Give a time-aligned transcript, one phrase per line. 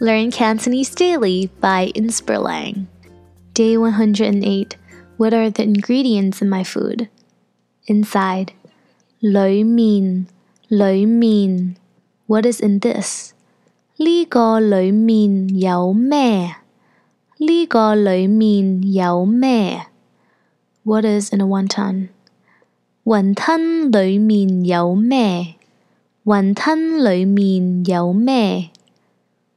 [0.00, 2.86] Learn Cantonese daily by Inspirlang.
[3.54, 4.76] Day 108.
[5.16, 7.08] What are the ingredients in my food?
[7.86, 8.52] Inside.
[9.20, 10.26] 里面,
[10.70, 11.76] 里面.
[12.26, 13.34] What is in this?
[13.98, 16.56] 呢个里面有咩?
[17.36, 19.88] 呢个里面有咩?
[20.84, 22.08] What is in a wonton?
[23.04, 25.56] 云吞里面有咩?
[26.24, 28.70] 云吞里面有咩?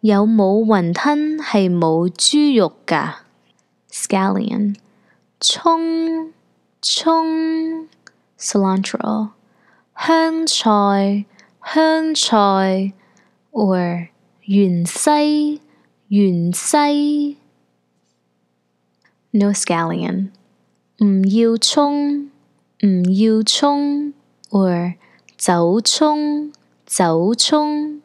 [0.00, 3.14] 有冇雲吞係冇豬肉㗎？
[3.90, 4.76] Scallion，
[5.40, 6.32] 葱
[6.80, 7.88] 葱，
[8.38, 9.30] cilantro，
[9.98, 11.24] 香菜
[11.64, 12.92] 香菜，
[13.50, 14.08] or
[14.46, 15.60] 芫茜
[16.08, 17.36] 芫茜，
[19.32, 20.28] no scallion，
[21.02, 22.30] 唔要葱
[22.82, 24.12] 唔要葱，
[24.50, 24.94] or
[25.36, 26.52] 走葱
[26.84, 28.02] 走葱。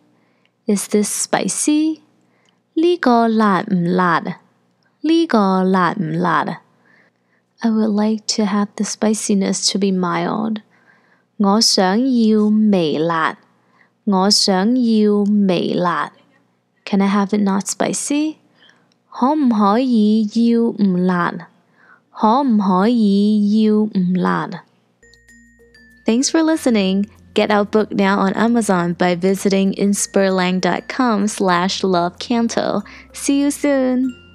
[0.65, 1.99] Is this spicy?
[2.73, 4.41] 呢个辣唔辣啊？
[5.01, 6.61] 呢个辣唔辣啊？
[7.59, 10.61] I would like to have the spiciness to be mild.
[11.37, 13.37] 我想要微辣。
[14.05, 15.13] 我想要
[15.47, 16.11] 微辣。
[16.85, 18.37] Can I have it not spicy?
[19.09, 21.49] 可唔可以要唔辣？
[22.11, 24.49] 可唔可以要唔辣？
[26.05, 27.07] Thanks for listening.
[27.36, 32.82] Get our book now on Amazon by visiting inspirlang.com slash lovecanto.
[33.12, 34.25] See you soon!